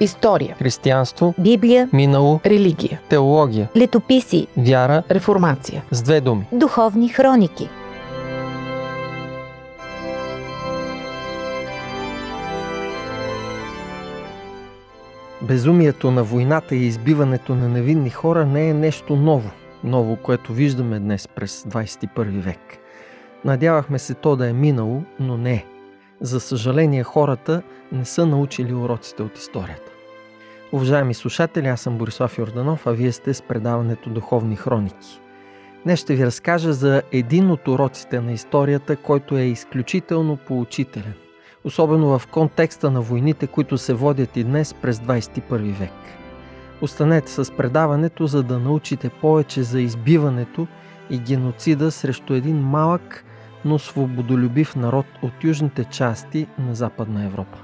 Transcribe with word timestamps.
История. 0.00 0.56
Християнство, 0.58 1.34
Библия, 1.38 1.88
минало, 1.92 2.40
Религия. 2.46 3.00
теология, 3.08 3.68
летописи, 3.76 4.46
вяра 4.56 5.02
Реформация. 5.10 5.82
с 5.90 6.02
две 6.02 6.20
думи. 6.20 6.46
духовни 6.52 7.08
хроники. 7.08 7.68
Безумието 15.42 16.10
на 16.10 16.22
войната 16.24 16.76
и 16.76 16.86
избиването 16.86 17.54
на 17.54 17.68
невинни 17.68 18.10
хора 18.10 18.46
не 18.46 18.68
е 18.68 18.74
нещо 18.74 19.16
ново. 19.16 19.50
Ново, 19.84 20.16
което 20.16 20.52
виждаме 20.52 20.98
днес 20.98 21.28
през 21.28 21.62
21 21.62 22.40
век. 22.40 22.58
Надявахме 23.44 23.98
се 23.98 24.14
то 24.14 24.36
да 24.36 24.48
е 24.48 24.52
минало, 24.52 25.02
но 25.20 25.36
не 25.36 25.52
е. 25.52 25.64
За 26.20 26.40
съжаление, 26.40 27.02
хората 27.02 27.62
не 27.92 28.04
са 28.04 28.26
научили 28.26 28.74
уроците 28.74 29.22
от 29.22 29.38
историята. 29.38 29.92
Уважаеми 30.72 31.14
слушатели, 31.14 31.66
аз 31.66 31.80
съм 31.80 31.98
Борислав 31.98 32.38
Йорданов, 32.38 32.86
а 32.86 32.92
вие 32.92 33.12
сте 33.12 33.34
с 33.34 33.42
предаването 33.42 34.10
Духовни 34.10 34.56
хроники. 34.56 35.20
Днес 35.84 36.00
ще 36.00 36.14
ви 36.14 36.26
разкажа 36.26 36.72
за 36.72 37.02
един 37.12 37.50
от 37.50 37.68
уроците 37.68 38.20
на 38.20 38.32
историята, 38.32 38.96
който 38.96 39.36
е 39.36 39.42
изключително 39.42 40.36
поучителен. 40.36 41.14
Особено 41.64 42.18
в 42.18 42.26
контекста 42.26 42.90
на 42.90 43.00
войните, 43.00 43.46
които 43.46 43.78
се 43.78 43.94
водят 43.94 44.36
и 44.36 44.44
днес 44.44 44.74
през 44.74 44.98
21 44.98 45.72
век. 45.72 45.92
Останете 46.82 47.30
с 47.30 47.56
предаването, 47.56 48.26
за 48.26 48.42
да 48.42 48.58
научите 48.58 49.08
повече 49.08 49.62
за 49.62 49.80
избиването 49.80 50.66
и 51.10 51.18
геноцида 51.18 51.90
срещу 51.90 52.34
един 52.34 52.56
малък, 52.56 53.24
но 53.64 53.78
свободолюбив 53.78 54.76
народ 54.76 55.06
от 55.22 55.44
южните 55.44 55.84
части 55.84 56.46
на 56.58 56.74
Западна 56.74 57.24
Европа. 57.24 57.58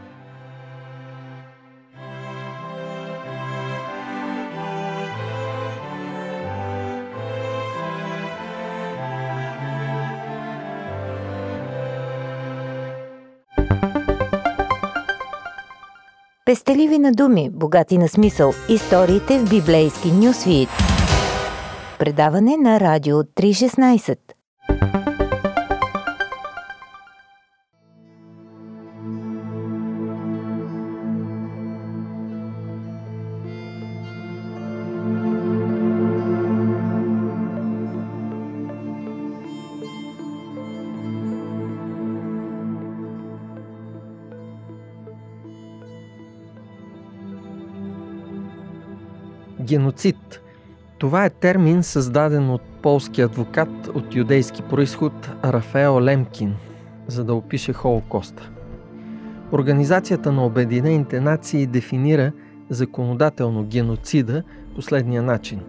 Пестеливи 16.47 16.99
на 16.99 17.13
думи, 17.13 17.51
богати 17.51 17.99
на 17.99 18.09
смисъл. 18.09 18.53
Историите 18.69 19.39
в 19.39 19.51
библейски 19.51 20.13
нюсвит. 20.13 20.69
Предаване 21.99 22.57
на 22.57 22.81
радио 22.81 23.17
316. 23.17 24.19
Геноцид. 49.67 50.43
Това 50.99 51.25
е 51.25 51.31
термин 51.31 51.83
създаден 51.83 52.51
от 52.51 52.63
полски 52.83 53.23
адвокат 53.23 53.87
от 53.95 54.15
юдейски 54.15 54.63
происход 54.63 55.31
Рафаел 55.45 56.01
Лемкин, 56.01 56.55
за 57.07 57.25
да 57.25 57.35
опише 57.35 57.73
Холокоста. 57.73 58.51
Организацията 59.53 60.33
на 60.33 60.47
Обединените 60.47 61.21
нации 61.21 61.67
дефинира 61.67 62.33
законодателно 62.71 63.65
геноцида 63.65 64.43
последния 64.75 65.23
начин. 65.23 65.61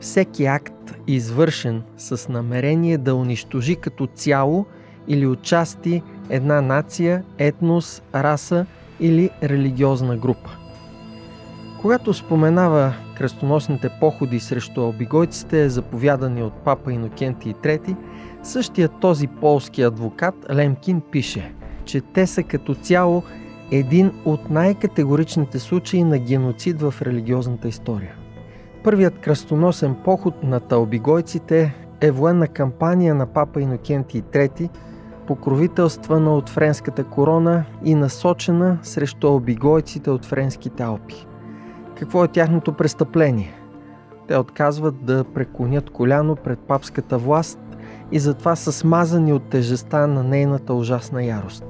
Всеки 0.00 0.44
акт, 0.44 0.94
извършен 1.06 1.82
с 1.96 2.28
намерение 2.28 2.98
да 2.98 3.14
унищожи 3.14 3.76
като 3.76 4.06
цяло 4.06 4.66
или 5.08 5.26
отчасти 5.26 6.02
една 6.30 6.60
нация, 6.60 7.24
етнос, 7.38 8.02
раса 8.14 8.66
или 9.00 9.30
религиозна 9.42 10.16
група. 10.16 10.65
Когато 11.86 12.14
споменава 12.14 12.94
кръстоносните 13.16 13.88
походи 14.00 14.40
срещу 14.40 14.80
албигойците, 14.80 15.68
заповядани 15.68 16.42
от 16.42 16.52
папа 16.52 16.92
Инокенти 16.92 17.54
III, 17.54 17.96
същия 18.42 18.88
този 18.88 19.26
полски 19.26 19.82
адвокат 19.82 20.34
Лемкин 20.54 21.00
пише, 21.00 21.54
че 21.84 22.00
те 22.00 22.26
са 22.26 22.42
като 22.42 22.74
цяло 22.74 23.22
един 23.70 24.12
от 24.24 24.50
най-категоричните 24.50 25.58
случаи 25.58 26.04
на 26.04 26.18
геноцид 26.18 26.80
в 26.80 26.94
религиозната 27.02 27.68
история. 27.68 28.14
Първият 28.84 29.18
кръстоносен 29.18 29.96
поход 30.04 30.42
на 30.42 30.60
талбигойците 30.60 31.74
е 32.00 32.10
военна 32.10 32.48
кампания 32.48 33.14
на 33.14 33.26
папа 33.26 33.60
Инокенти 33.60 34.22
III, 34.22 34.68
покровителствана 35.26 36.34
от 36.34 36.48
френската 36.48 37.04
корона 37.04 37.64
и 37.84 37.94
насочена 37.94 38.78
срещу 38.82 39.26
албигойците 39.26 40.10
от 40.10 40.24
френските 40.24 40.82
Алпи. 40.82 41.26
Какво 41.98 42.24
е 42.24 42.28
тяхното 42.28 42.72
престъпление? 42.72 43.54
Те 44.28 44.36
отказват 44.36 45.04
да 45.04 45.24
преклонят 45.24 45.90
коляно 45.90 46.36
пред 46.36 46.58
папската 46.58 47.18
власт 47.18 47.58
и 48.12 48.18
затова 48.18 48.56
са 48.56 48.72
смазани 48.72 49.32
от 49.32 49.42
тежеста 49.42 50.06
на 50.06 50.22
нейната 50.22 50.74
ужасна 50.74 51.24
ярост. 51.24 51.64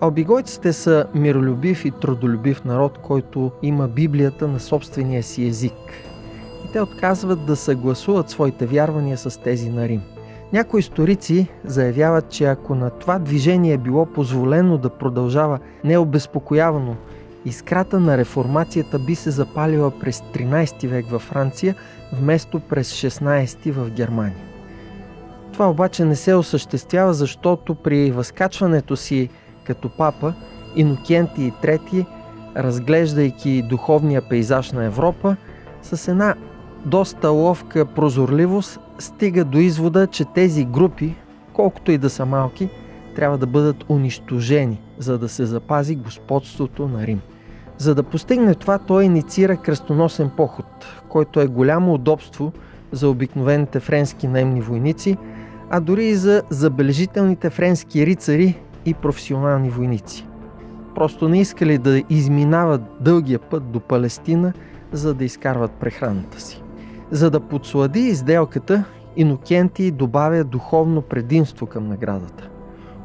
Албигойците 0.00 0.72
са 0.72 1.06
миролюбив 1.14 1.84
и 1.84 1.90
трудолюбив 1.90 2.64
народ, 2.64 2.98
който 2.98 3.50
има 3.62 3.88
Библията 3.88 4.48
на 4.48 4.60
собствения 4.60 5.22
си 5.22 5.46
език. 5.46 5.92
И 6.68 6.72
те 6.72 6.80
отказват 6.80 7.46
да 7.46 7.56
съгласуват 7.56 8.30
своите 8.30 8.66
вярвания 8.66 9.18
с 9.18 9.42
тези 9.42 9.70
на 9.70 9.88
Рим. 9.88 10.02
Някои 10.52 10.80
историци 10.80 11.48
заявяват, 11.64 12.28
че 12.28 12.44
ако 12.44 12.74
на 12.74 12.90
това 12.90 13.18
движение 13.18 13.72
е 13.72 13.78
било 13.78 14.06
позволено 14.06 14.78
да 14.78 14.90
продължава 14.90 15.58
необезпокоявано 15.84 16.96
Искрата 17.46 18.00
на 18.00 18.18
реформацията 18.18 18.98
би 18.98 19.14
се 19.14 19.30
запалила 19.30 19.90
през 19.90 20.20
13 20.20 20.88
век 20.88 21.06
във 21.10 21.22
Франция, 21.22 21.74
вместо 22.12 22.60
през 22.60 22.92
16 22.92 23.72
в 23.72 23.90
Германия. 23.90 24.44
Това 25.52 25.70
обаче 25.70 26.04
не 26.04 26.16
се 26.16 26.34
осъществява, 26.34 27.14
защото 27.14 27.74
при 27.74 28.10
възкачването 28.10 28.96
си 28.96 29.28
като 29.64 29.88
папа, 29.88 30.34
Инокенти 30.76 31.52
III, 31.62 32.06
разглеждайки 32.56 33.62
духовния 33.62 34.28
пейзаж 34.28 34.72
на 34.72 34.84
Европа, 34.84 35.36
с 35.82 36.08
една 36.08 36.34
доста 36.84 37.30
ловка 37.30 37.86
прозорливост 37.86 38.80
стига 38.98 39.44
до 39.44 39.58
извода, 39.58 40.06
че 40.06 40.24
тези 40.24 40.64
групи, 40.64 41.14
колкото 41.52 41.92
и 41.92 41.98
да 41.98 42.10
са 42.10 42.26
малки, 42.26 42.68
трябва 43.16 43.38
да 43.38 43.46
бъдат 43.46 43.84
унищожени, 43.88 44.80
за 44.98 45.18
да 45.18 45.28
се 45.28 45.46
запази 45.46 45.96
господството 45.96 46.88
на 46.88 47.06
Рим. 47.06 47.20
За 47.78 47.94
да 47.94 48.02
постигне 48.02 48.54
това, 48.54 48.78
той 48.78 49.04
инициира 49.04 49.56
кръстоносен 49.56 50.30
поход, 50.36 50.66
който 51.08 51.40
е 51.40 51.46
голямо 51.46 51.94
удобство 51.94 52.52
за 52.92 53.08
обикновените 53.08 53.80
френски 53.80 54.26
наемни 54.28 54.60
войници, 54.60 55.16
а 55.70 55.80
дори 55.80 56.04
и 56.04 56.14
за 56.14 56.42
забележителните 56.50 57.50
френски 57.50 58.06
рицари 58.06 58.58
и 58.84 58.94
професионални 58.94 59.70
войници. 59.70 60.26
Просто 60.94 61.28
не 61.28 61.40
искали 61.40 61.78
да 61.78 62.02
изминават 62.10 62.82
дългия 63.00 63.38
път 63.38 63.70
до 63.70 63.80
Палестина, 63.80 64.52
за 64.92 65.14
да 65.14 65.24
изкарват 65.24 65.70
прехраната 65.70 66.40
си. 66.40 66.62
За 67.10 67.30
да 67.30 67.40
подслади 67.40 68.00
изделката, 68.00 68.84
Инокенти 69.16 69.90
добавя 69.90 70.44
духовно 70.44 71.02
предимство 71.02 71.66
към 71.66 71.88
наградата 71.88 72.48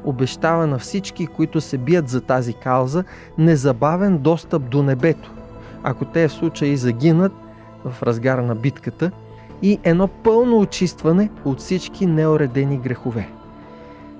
обещава 0.03 0.67
на 0.67 0.79
всички, 0.79 1.27
които 1.27 1.61
се 1.61 1.77
бият 1.77 2.09
за 2.09 2.21
тази 2.21 2.53
кауза, 2.53 3.03
незабавен 3.37 4.17
достъп 4.17 4.69
до 4.69 4.83
небето, 4.83 5.31
ако 5.83 6.05
те 6.05 6.27
в 6.27 6.31
случай 6.31 6.75
загинат 6.75 7.33
в 7.85 8.03
разгара 8.03 8.41
на 8.41 8.55
битката, 8.55 9.11
и 9.61 9.79
едно 9.83 10.07
пълно 10.07 10.59
очистване 10.59 11.29
от 11.45 11.59
всички 11.59 12.05
неуредени 12.05 12.77
грехове. 12.77 13.29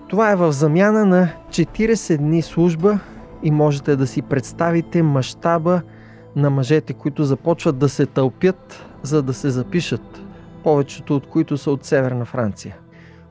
Това 0.07 0.31
е 0.31 0.35
в 0.35 0.51
замяна 0.51 1.05
на 1.05 1.29
40 1.49 2.17
дни 2.17 2.41
служба 2.41 2.99
и 3.43 3.51
можете 3.51 3.95
да 3.95 4.07
си 4.07 4.21
представите 4.21 5.03
мащаба 5.03 5.81
на 6.35 6.49
мъжете, 6.49 6.93
които 6.93 7.23
започват 7.23 7.77
да 7.77 7.89
се 7.89 8.05
тълпят, 8.05 8.85
за 9.03 9.21
да 9.23 9.33
се 9.33 9.49
запишат, 9.49 10.21
повечето 10.63 11.15
от 11.15 11.27
които 11.27 11.57
са 11.57 11.71
от 11.71 11.85
Северна 11.85 12.25
Франция. 12.25 12.75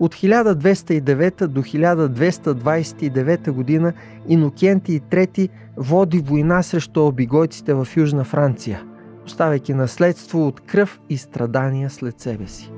От 0.01 0.15
1209 0.15 1.47
до 1.47 1.61
1229 1.63 3.51
година 3.51 3.93
Инокенти 4.29 5.01
III 5.01 5.49
води 5.77 6.19
война 6.19 6.63
срещу 6.63 7.07
обигойците 7.07 7.75
в 7.75 7.89
Южна 7.97 8.25
Франция, 8.25 8.83
оставяйки 9.27 9.75
наследство 9.75 10.47
от 10.47 10.61
кръв 10.61 11.01
и 11.09 11.17
страдания 11.17 11.91
след 11.91 12.21
себе 12.21 12.47
си. 12.47 12.71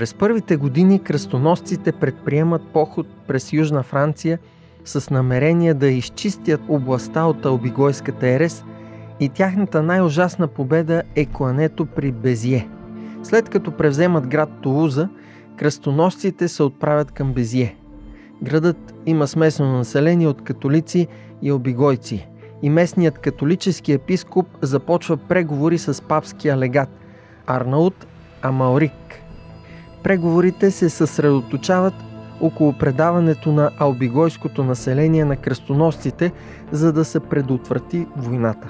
През 0.00 0.14
първите 0.14 0.56
години 0.56 1.02
кръстоносците 1.02 1.92
предприемат 1.92 2.62
поход 2.72 3.06
през 3.26 3.52
Южна 3.52 3.82
Франция 3.82 4.38
с 4.84 5.10
намерение 5.10 5.74
да 5.74 5.88
изчистят 5.88 6.60
областта 6.68 7.24
от 7.24 7.46
Албигойската 7.46 8.28
ерес 8.28 8.64
и 9.20 9.28
тяхната 9.28 9.82
най-ужасна 9.82 10.48
победа 10.48 11.02
е 11.16 11.26
клането 11.26 11.86
при 11.86 12.12
Безие. 12.12 12.68
След 13.22 13.48
като 13.48 13.70
превземат 13.76 14.26
град 14.26 14.48
Тулуза, 14.62 15.08
кръстоносците 15.56 16.48
се 16.48 16.62
отправят 16.62 17.10
към 17.10 17.32
Безие. 17.32 17.76
Градът 18.42 18.94
има 19.06 19.26
смесено 19.26 19.78
население 19.78 20.28
от 20.28 20.44
католици 20.44 21.06
и 21.42 21.52
обигойци 21.52 22.28
и 22.62 22.70
местният 22.70 23.18
католически 23.18 23.92
епископ 23.92 24.46
започва 24.62 25.16
преговори 25.16 25.78
с 25.78 26.02
папския 26.02 26.56
легат 26.56 26.90
Арнаут 27.46 28.06
Амаурик. 28.42 29.19
Преговорите 30.02 30.70
се 30.70 30.88
съсредоточават 30.88 31.94
около 32.40 32.72
предаването 32.72 33.52
на 33.52 33.70
албигойското 33.78 34.64
население 34.64 35.24
на 35.24 35.36
кръстоносците, 35.36 36.32
за 36.72 36.92
да 36.92 37.04
се 37.04 37.20
предотврати 37.20 38.06
войната. 38.16 38.68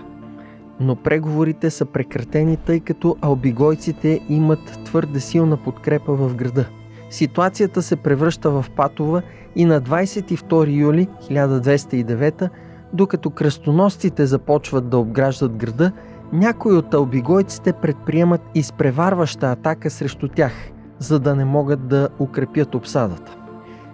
Но 0.81 0.97
преговорите 0.97 1.71
са 1.71 1.87
прекратени, 1.87 2.56
тъй 2.56 2.81
като 2.81 3.17
албигойците 3.21 4.21
имат 4.29 4.79
твърде 4.85 5.21
силна 5.21 5.56
подкрепа 5.56 6.15
в 6.15 6.35
града. 6.35 6.65
Ситуацията 7.11 7.83
се 7.83 7.97
превръща 7.97 8.50
в 8.50 8.65
патова 8.76 9.23
и 9.56 9.65
на 9.65 9.83
22 9.83 10.76
юли 10.76 11.09
1209, 11.31 12.49
докато 12.93 13.31
кръстоносците 13.31 14.26
започват 14.26 14.88
да 14.88 14.99
обграждат 14.99 15.56
града, 15.56 15.93
някои 16.33 16.73
от 16.73 16.94
албигойците 16.94 17.73
предприемат 17.73 18.41
изпреварваща 18.55 19.53
атака 19.53 19.91
срещу 19.91 20.29
тях, 20.29 20.53
за 21.00 21.19
да 21.19 21.37
не 21.37 21.44
могат 21.44 21.88
да 21.88 22.08
укрепят 22.19 22.75
обсадата. 22.75 23.37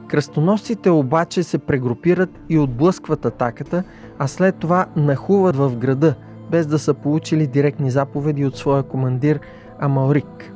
Кръстоносците 0.08 0.90
обаче 0.90 1.42
се 1.42 1.58
прегрупират 1.58 2.30
и 2.48 2.58
отблъскват 2.58 3.24
атаката, 3.24 3.82
а 4.18 4.26
след 4.26 4.56
това 4.56 4.86
нахуват 4.96 5.56
в 5.56 5.76
града, 5.76 6.14
без 6.50 6.66
да 6.66 6.78
са 6.78 6.94
получили 6.94 7.46
директни 7.46 7.90
заповеди 7.90 8.46
от 8.46 8.56
своя 8.56 8.82
командир 8.82 9.40
Амалрик. 9.78 10.52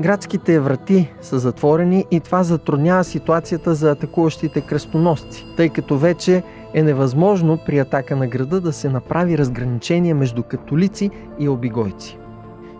Градските 0.00 0.60
врати 0.60 1.12
са 1.20 1.38
затворени 1.38 2.04
и 2.10 2.20
това 2.20 2.42
затруднява 2.42 3.04
ситуацията 3.04 3.74
за 3.74 3.90
атакуващите 3.90 4.60
кръстоносци, 4.60 5.46
тъй 5.56 5.68
като 5.68 5.98
вече 5.98 6.42
е 6.74 6.82
невъзможно 6.82 7.58
при 7.66 7.78
атака 7.78 8.16
на 8.16 8.26
града 8.26 8.60
да 8.60 8.72
се 8.72 8.88
направи 8.88 9.38
разграничение 9.38 10.14
между 10.14 10.42
католици 10.42 11.10
и 11.38 11.48
обигойци. 11.48 12.18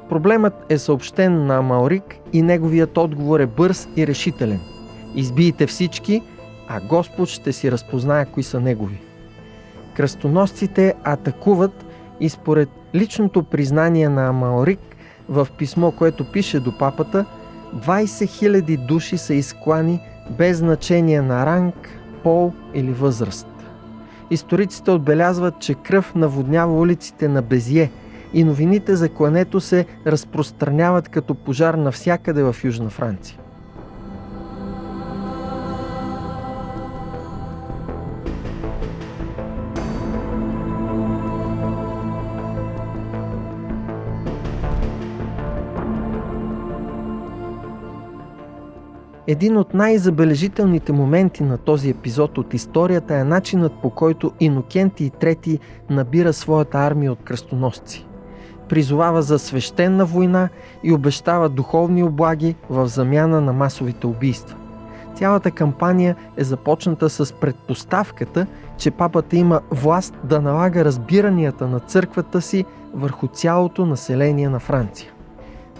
Проблемът 0.08 0.54
е 0.68 0.78
съобщен 0.78 1.46
на 1.46 1.56
Амалрик 1.56 2.16
и 2.32 2.42
неговият 2.42 2.96
отговор 2.96 3.40
е 3.40 3.46
бърз 3.46 3.88
и 3.96 4.06
решителен– 4.06 4.60
Избийте 5.16 5.66
всички, 5.66 6.22
а 6.68 6.80
Господ 6.80 7.28
ще 7.28 7.52
си 7.52 7.72
разпознае 7.72 8.24
кои 8.24 8.42
са 8.42 8.60
негови. 8.60 9.00
Кръстоносците 9.94 10.94
атакуват 11.04 11.84
и 12.20 12.28
според 12.28 12.68
личното 12.94 13.42
признание 13.42 14.08
на 14.08 14.28
Амаорик 14.28 14.80
в 15.28 15.48
писмо, 15.58 15.90
което 15.90 16.32
пише 16.32 16.60
до 16.60 16.78
папата, 16.78 17.24
20 17.74 18.04
000 18.04 18.86
души 18.86 19.18
са 19.18 19.34
изклани 19.34 20.00
без 20.38 20.56
значение 20.56 21.22
на 21.22 21.46
ранг, 21.46 22.00
пол 22.22 22.52
или 22.74 22.92
възраст. 22.92 23.48
Историците 24.30 24.90
отбелязват, 24.90 25.60
че 25.60 25.74
кръв 25.74 26.14
наводнява 26.14 26.80
улиците 26.80 27.28
на 27.28 27.42
Безие 27.42 27.90
и 28.34 28.44
новините 28.44 28.96
за 28.96 29.08
клането 29.08 29.60
се 29.60 29.86
разпространяват 30.06 31.08
като 31.08 31.34
пожар 31.34 31.74
навсякъде 31.74 32.42
в 32.42 32.56
Южна 32.64 32.90
Франция. 32.90 33.38
Един 49.28 49.56
от 49.56 49.74
най-забележителните 49.74 50.92
моменти 50.92 51.42
на 51.42 51.58
този 51.58 51.90
епизод 51.90 52.38
от 52.38 52.54
историята 52.54 53.14
е 53.14 53.24
начинът 53.24 53.72
по 53.82 53.90
който 53.90 54.32
Инокенти 54.40 55.10
III 55.10 55.58
набира 55.90 56.32
своята 56.32 56.78
армия 56.78 57.12
от 57.12 57.22
кръстоносци. 57.24 58.05
Призовава 58.68 59.22
за 59.22 59.38
свещена 59.38 60.04
война 60.04 60.48
и 60.82 60.92
обещава 60.92 61.48
духовни 61.48 62.02
облаги 62.02 62.54
в 62.70 62.88
замяна 62.88 63.40
на 63.40 63.52
масовите 63.52 64.06
убийства. 64.06 64.56
Цялата 65.14 65.50
кампания 65.50 66.16
е 66.36 66.44
започната 66.44 67.10
с 67.10 67.32
предпоставката, 67.32 68.46
че 68.78 68.90
папата 68.90 69.36
има 69.36 69.60
власт 69.70 70.14
да 70.24 70.40
налага 70.40 70.84
разбиранията 70.84 71.66
на 71.66 71.80
църквата 71.80 72.40
си 72.40 72.64
върху 72.94 73.28
цялото 73.28 73.86
население 73.86 74.48
на 74.48 74.58
Франция. 74.60 75.12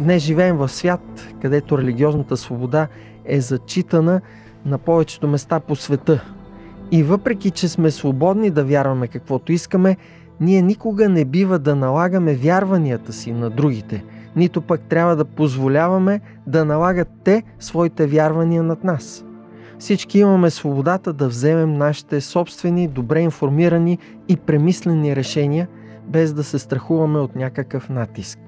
Днес 0.01 0.23
живеем 0.23 0.57
в 0.57 0.69
свят, 0.69 1.01
където 1.43 1.79
религиозната 1.79 2.37
свобода 2.37 2.89
е 3.25 3.41
зачитана 3.41 4.21
на 4.67 4.79
повечето 4.79 5.29
места 5.29 5.61
по 5.61 5.77
света. 5.77 6.25
И 6.91 7.03
въпреки, 7.03 7.51
че 7.51 7.69
сме 7.69 7.91
свободни 7.91 8.51
да 8.51 8.65
вярваме 8.65 9.09
каквото 9.09 9.53
искаме, 9.53 9.97
ние 10.41 10.63
никога 10.63 11.09
не 11.09 11.25
бива 11.25 11.59
да 11.59 11.77
налагаме 11.77 12.35
вярванията 12.35 13.13
си 13.13 13.33
на 13.33 13.51
другите, 13.51 14.05
нито 14.37 14.61
пък 14.63 14.81
трябва 14.81 15.17
да 15.17 15.25
позволяваме 15.25 16.21
да 16.47 16.65
налагат 16.65 17.09
те 17.25 17.43
своите 17.59 18.07
вярвания 18.07 18.63
над 18.63 18.85
нас. 18.85 19.25
Всички 19.79 20.19
имаме 20.19 20.51
свободата 20.51 21.13
да 21.13 21.29
вземем 21.29 21.73
нашите 21.73 22.21
собствени, 22.21 22.89
добре 22.89 23.21
информирани 23.21 23.99
и 24.29 24.37
премислени 24.37 25.17
решения, 25.17 25.69
без 26.09 26.33
да 26.33 26.45
се 26.45 26.59
страхуваме 26.59 27.19
от 27.19 27.37
някакъв 27.37 27.89
натиск. 27.89 28.39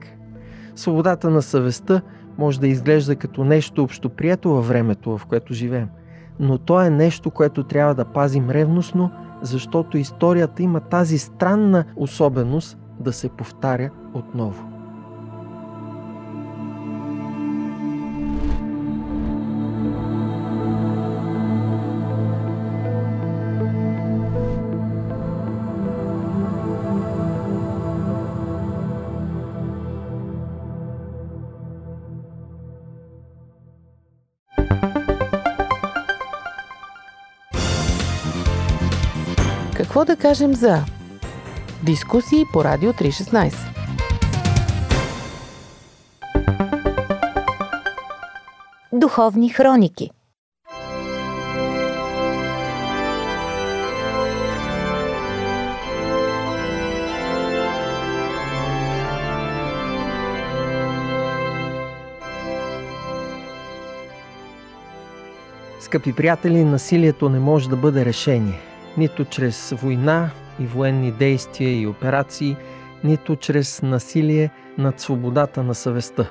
Свободата 0.74 1.30
на 1.30 1.42
съвестта 1.42 2.00
може 2.38 2.60
да 2.60 2.68
изглежда 2.68 3.16
като 3.16 3.44
нещо 3.44 3.82
общоприето 3.82 4.50
във 4.50 4.68
времето, 4.68 5.18
в 5.18 5.26
което 5.26 5.54
живеем. 5.54 5.88
Но 6.40 6.58
то 6.58 6.82
е 6.82 6.90
нещо, 6.90 7.30
което 7.30 7.64
трябва 7.64 7.94
да 7.94 8.04
пазим 8.04 8.50
ревностно, 8.50 9.10
защото 9.42 9.98
историята 9.98 10.62
има 10.62 10.80
тази 10.80 11.18
странна 11.18 11.84
особеност 11.96 12.78
да 13.00 13.12
се 13.12 13.28
повтаря 13.28 13.90
отново. 14.14 14.77
Какво 39.98 40.14
да 40.14 40.16
кажем 40.16 40.54
за 40.54 40.84
дискусии 41.82 42.44
по 42.52 42.64
Радио 42.64 42.92
316? 42.92 43.54
Духовни 48.92 49.48
хроники 49.48 50.10
Скъпи 65.80 66.12
приятели, 66.12 66.64
насилието 66.64 67.28
не 67.28 67.38
може 67.38 67.68
да 67.68 67.76
бъде 67.76 68.04
решение 68.04 68.60
нито 68.96 69.24
чрез 69.24 69.74
война 69.82 70.30
и 70.60 70.66
военни 70.66 71.12
действия 71.12 71.80
и 71.80 71.86
операции, 71.86 72.56
нито 73.04 73.36
чрез 73.36 73.82
насилие 73.82 74.50
над 74.78 75.00
свободата 75.00 75.62
на 75.62 75.74
съвестта. 75.74 76.26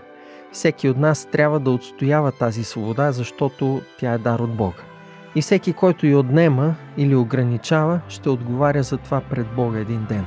Всеки 0.52 0.90
от 0.90 0.98
нас 0.98 1.26
трябва 1.32 1.60
да 1.60 1.72
отстоява 1.72 2.32
тази 2.32 2.64
свобода, 2.64 3.12
защото 3.12 3.82
тя 4.00 4.14
е 4.14 4.18
дар 4.18 4.40
от 4.40 4.56
Бога. 4.56 4.84
И 5.36 5.42
всеки, 5.42 5.74
който 5.74 6.08
я 6.08 6.20
отнема 6.20 6.76
или 6.98 7.16
ограничава, 7.16 8.00
ще 8.10 8.30
отговаря 8.30 8.84
за 8.84 8.98
това 8.98 9.22
пред 9.22 9.48
Бога 9.48 9.80
един 9.80 10.06
ден. 10.10 10.26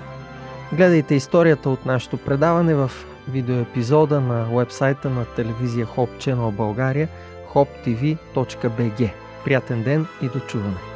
Гледайте 0.73 1.15
историята 1.15 1.71
от 1.71 1.87
нашето 1.87 2.17
предаване 2.17 2.75
в 2.75 2.91
видеоепизода 3.29 4.21
на 4.21 4.45
вебсайта 4.45 5.11
на 5.11 5.25
телевизия 5.25 5.87
Hope 5.87 6.17
Channel 6.17 6.51
България 6.51 7.09
hoptv.bg. 7.55 9.11
Приятен 9.45 9.83
ден 9.83 10.07
и 10.23 10.29
до 10.29 10.41
чуване! 10.41 10.90